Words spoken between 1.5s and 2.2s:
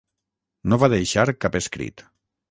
escrit.